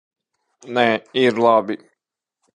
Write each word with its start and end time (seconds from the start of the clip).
Nē, 0.77 0.85
ir 1.25 1.39
labi. 1.47 1.79